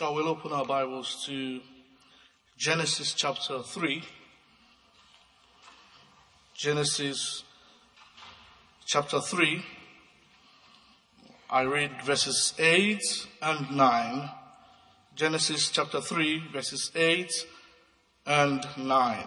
[0.00, 1.60] Shall we open our Bibles to
[2.56, 4.02] Genesis chapter 3?
[6.54, 7.44] Genesis
[8.86, 9.62] chapter 3.
[11.50, 12.98] I read verses 8
[13.42, 14.30] and 9.
[15.16, 17.46] Genesis chapter 3, verses 8
[18.24, 19.26] and 9.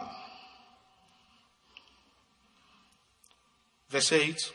[3.92, 4.52] Verse 8.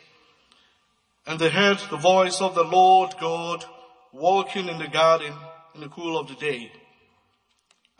[1.29, 3.64] And they heard the voice of the Lord God
[4.12, 5.32] walking in the garden
[5.79, 6.73] in the cool of the day.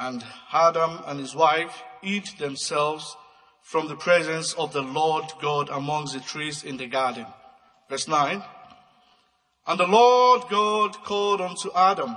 [0.01, 3.17] And Adam and his wife eat themselves
[3.63, 7.27] from the presence of the Lord God amongst the trees in the garden.
[7.89, 8.43] Verse 9.
[9.69, 12.17] And the Lord God called unto Adam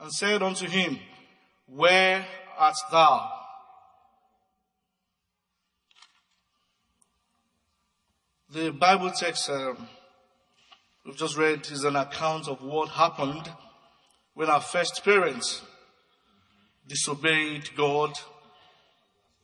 [0.00, 0.98] and said unto him,
[1.66, 2.26] Where
[2.58, 3.30] art thou?
[8.50, 9.88] The Bible text um,
[11.04, 13.48] we've just read is an account of what happened
[14.36, 15.62] when our first parents
[16.86, 18.12] disobeyed God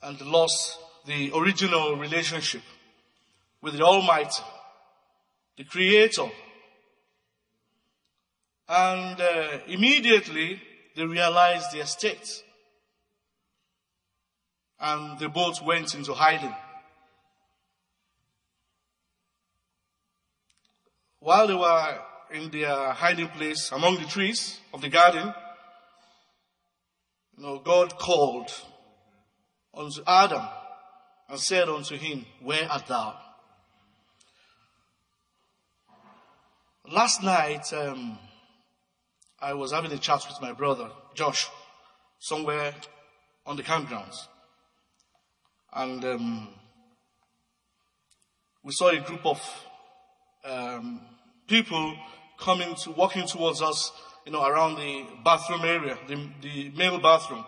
[0.02, 2.60] and lost the original relationship
[3.62, 4.42] with the Almighty,
[5.56, 6.28] the Creator.
[8.68, 10.60] And uh, immediately
[10.94, 12.42] they realized their state.
[14.78, 16.54] And they both went into hiding.
[21.20, 21.98] While they were
[22.32, 25.32] in their hiding place among the trees of the garden,
[27.36, 28.50] you know, God called
[29.74, 30.42] unto Adam
[31.28, 33.18] and said unto him, Where art thou?
[36.90, 38.18] Last night, um,
[39.40, 41.48] I was having a chat with my brother, Josh,
[42.18, 42.74] somewhere
[43.46, 44.26] on the campgrounds.
[45.72, 46.48] And um,
[48.62, 49.64] we saw a group of
[50.44, 51.00] um,
[51.46, 51.96] people
[52.42, 53.92] coming to, walking towards us,
[54.26, 57.44] you know, around the bathroom area, the, the male bathroom.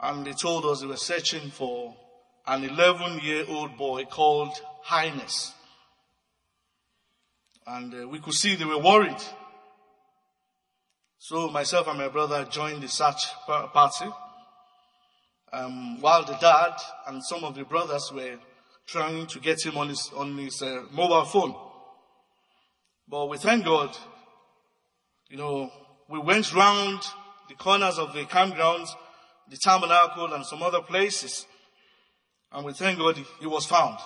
[0.00, 1.94] And they told us they were searching for
[2.46, 5.52] an 11 year old boy called Highness.
[7.66, 9.22] And uh, we could see they were worried.
[11.18, 14.06] So myself and my brother joined the search party.
[15.52, 16.74] Um, while the dad
[17.06, 18.38] and some of the brothers were
[18.86, 21.54] trying to get him on his, on his uh, mobile phone.
[23.08, 23.96] But we thank God,
[25.28, 25.70] you know,
[26.08, 27.02] we went round
[27.48, 28.88] the corners of the campgrounds,
[29.48, 31.46] the tabernacle and some other places.
[32.50, 33.98] And we thank God he was found.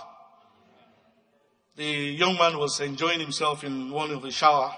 [1.77, 4.75] The young man was enjoying himself in one of the shower.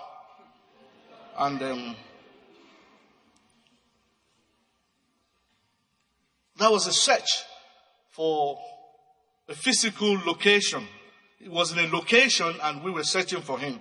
[1.37, 1.97] And um,
[6.59, 7.43] that was a search
[8.11, 8.61] for
[9.49, 10.87] a physical location.
[11.41, 13.81] It was in a location and we were searching for him.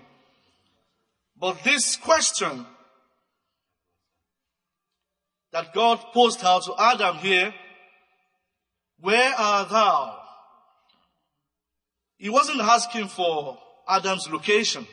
[1.42, 2.68] But this question
[5.52, 7.52] that God posed out to Adam here,
[9.00, 10.20] where art thou?
[12.20, 13.58] He wasn't asking for
[13.90, 14.86] Adam's location.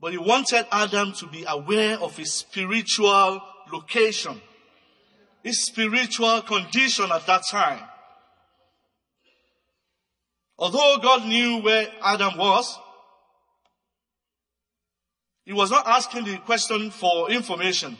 [0.00, 3.40] But he wanted Adam to be aware of his spiritual
[3.72, 4.42] location,
[5.44, 7.78] his spiritual condition at that time.
[10.58, 12.78] Although God knew where Adam was,
[15.44, 17.96] he was not asking the question for information,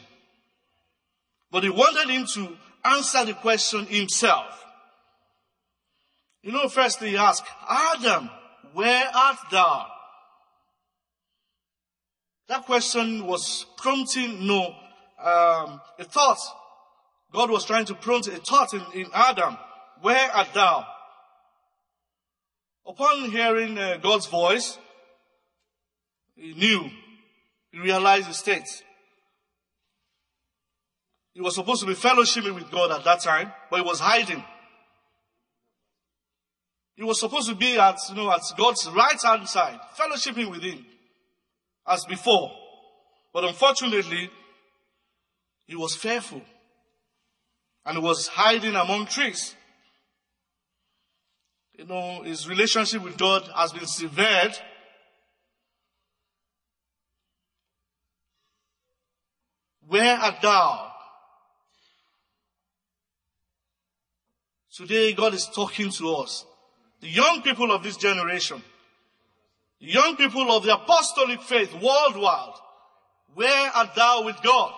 [1.51, 4.63] but he wanted him to answer the question himself.
[6.41, 8.29] You know, first he asked, Adam,
[8.73, 9.87] where art thou?
[12.49, 14.75] That question was prompting, no,
[15.19, 16.39] um, a thought.
[17.31, 19.57] God was trying to prompt a thought in, in Adam.
[20.01, 20.85] Where art thou?
[22.85, 24.77] Upon hearing uh, God's voice,
[26.35, 26.89] he knew,
[27.71, 28.67] he realized the state.
[31.33, 34.43] He was supposed to be fellowshipping with God at that time, but he was hiding.
[36.95, 40.61] He was supposed to be at, you know, at God's right hand side, fellowshipping with
[40.61, 40.85] him
[41.87, 42.51] as before.
[43.33, 44.29] But unfortunately,
[45.65, 46.41] he was fearful
[47.85, 49.55] and he was hiding among trees
[51.77, 54.53] you know, his relationship with God has been severed.
[59.87, 60.91] Where art thou?
[64.75, 66.45] Today God is talking to us.
[67.01, 68.61] The young people of this generation.
[69.79, 72.53] The young people of the apostolic faith worldwide.
[73.33, 74.73] Where art thou with God?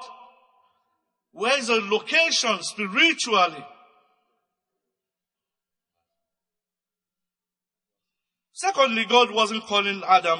[1.33, 3.65] Where is the location spiritually?
[8.55, 10.39] Secondly, God wasn't calling Adam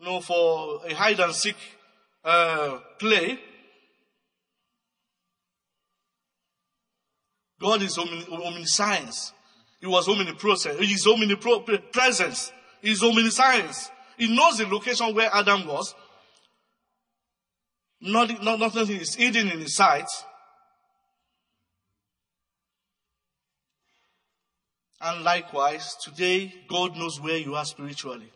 [0.00, 1.54] you know, for a hide and seek
[2.24, 3.38] uh, play.
[7.60, 9.32] God is omniscience.
[9.80, 10.80] He was omnipresent.
[10.80, 12.52] He is omnipresence.
[12.80, 13.88] He is omniscience.
[14.18, 15.94] He knows the location where Adam was.
[18.00, 20.08] Not, not, nothing is hidden in his sight.
[25.02, 28.30] And likewise, today, God knows where you are spiritually.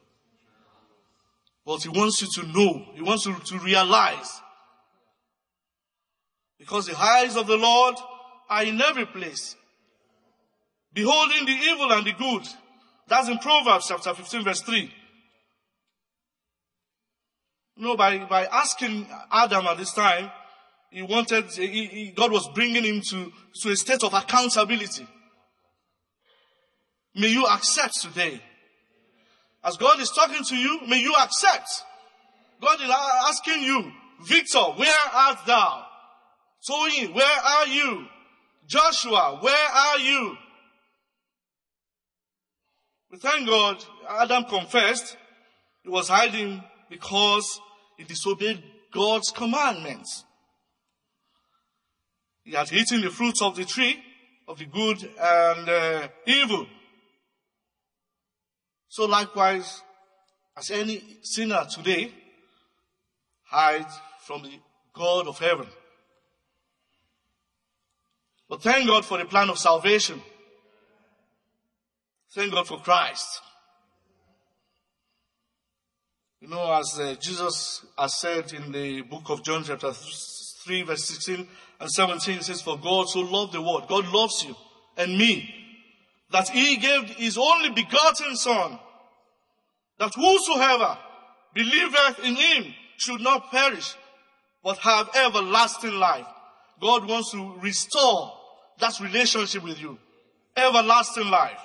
[1.64, 4.40] But He wants you to know, He wants you to realize.
[6.58, 7.94] Because the eyes of the Lord
[8.50, 9.54] are in every place,
[10.92, 12.46] beholding the evil and the good.
[13.06, 14.92] That's in Proverbs chapter 15 verse 3.
[17.76, 20.30] You know, by, by asking Adam at this time,
[20.90, 23.30] he wanted, he, he, God was bringing him to,
[23.62, 25.06] to a state of accountability.
[27.16, 28.42] May you accept today.
[29.64, 31.66] As God is talking to you, may you accept.
[32.60, 33.90] God is asking you,
[34.22, 35.86] Victor, where art thou?
[36.68, 38.06] Toyin, where are you?
[38.66, 40.36] Joshua, where are you?
[43.10, 45.16] We thank God, Adam confessed
[45.84, 47.60] he was hiding because
[47.96, 48.62] he disobeyed
[48.92, 50.24] God's commandments.
[52.44, 54.02] He had eaten the fruits of the tree
[54.46, 56.66] of the good and uh, evil.
[58.96, 59.82] So likewise,
[60.56, 62.10] as any sinner today,
[63.44, 63.92] hides
[64.26, 64.58] from the
[64.94, 65.66] God of heaven.
[68.48, 70.22] But thank God for the plan of salvation.
[72.34, 73.42] Thank God for Christ.
[76.40, 81.04] You know, as uh, Jesus has said in the book of John chapter 3 verse
[81.04, 81.46] 16
[81.80, 83.88] and 17, it says, For God so loved the world.
[83.90, 84.56] God loves you
[84.96, 85.52] and me
[86.30, 88.78] that he gave his only begotten son
[90.06, 90.96] that whosoever
[91.52, 93.96] believeth in him should not perish,
[94.62, 96.26] but have everlasting life.
[96.80, 98.32] God wants to restore
[98.78, 99.98] that relationship with you.
[100.56, 101.60] Everlasting life.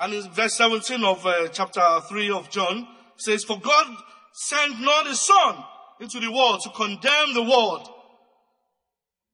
[0.00, 3.96] And in verse 17 of uh, chapter 3 of John says, For God
[4.32, 5.64] sent not his son
[6.00, 7.88] into the world to condemn the world.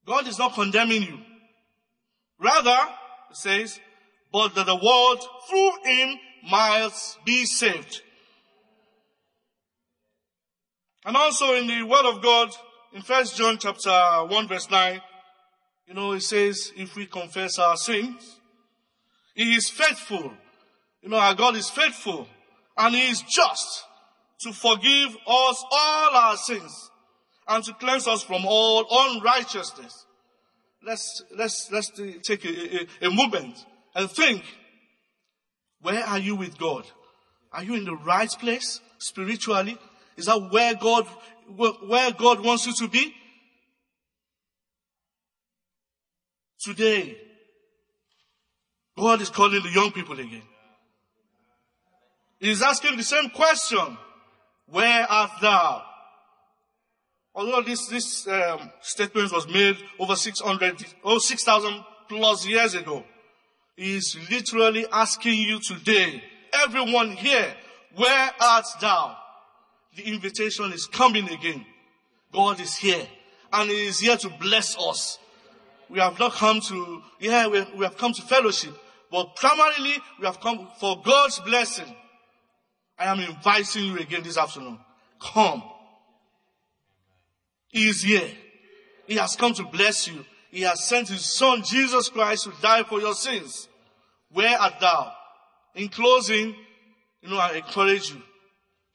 [0.06, 1.18] God is not condemning you.
[2.38, 2.76] Rather,
[3.30, 3.80] it says,
[4.30, 6.18] but that the world through him
[6.48, 6.90] might
[7.24, 8.02] be saved.
[11.04, 12.50] And also in the word of God,
[12.92, 15.00] in First John chapter 1 verse 9,
[15.86, 18.38] you know, it says, if we confess our sins,
[19.34, 20.32] He is faithful.
[21.02, 22.28] You know, our God is faithful
[22.76, 23.84] and He is just
[24.42, 26.90] to forgive us all our sins
[27.48, 30.06] and to cleanse us from all unrighteousness.
[30.86, 31.90] Let's, let's, let's
[32.22, 33.54] take a, a, a moment
[33.94, 34.44] and think,
[35.82, 36.84] where are you with God?
[37.52, 39.78] Are you in the right place spiritually?
[40.16, 41.06] Is that where God,
[41.56, 43.14] where God wants you to be?
[46.60, 47.16] Today,
[48.96, 50.42] God is calling the young people again.
[52.38, 53.96] He's asking the same question.
[54.66, 55.82] Where art thou?
[57.34, 63.04] Although this, this um, statement was made over 600, oh, 6,000 plus years ago,
[63.80, 66.22] is literally asking you today,
[66.52, 67.54] everyone here,
[67.96, 69.16] where art thou?
[69.96, 71.64] The invitation is coming again.
[72.32, 73.06] God is here
[73.52, 75.18] and He is here to bless us.
[75.88, 78.74] We have not come to, yeah, we, we have come to fellowship,
[79.10, 81.96] but primarily we have come for God's blessing.
[82.98, 84.78] I am inviting you again this afternoon.
[85.20, 85.62] Come.
[87.68, 88.28] He is here.
[89.06, 90.24] He has come to bless you.
[90.50, 93.68] He has sent his son Jesus Christ to die for your sins.
[94.32, 95.12] Where art thou?
[95.74, 96.54] In closing,
[97.22, 98.22] you know, I encourage you.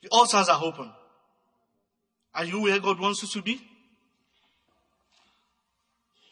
[0.02, 0.92] The altars are open.
[2.34, 3.62] Are you where God wants you to be?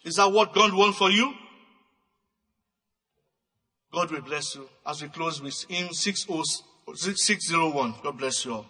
[0.03, 1.33] Is that what God wants for you?
[3.91, 7.95] God will bless you as we close with hymn 601.
[8.03, 8.65] God bless you all.